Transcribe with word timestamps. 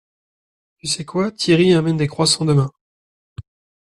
Tu 0.79 0.87
sais 0.87 1.05
quoi? 1.05 1.29
Thierry 1.31 1.75
amène 1.75 1.97
des 1.97 2.07
croissants 2.07 2.43
demain! 2.45 2.71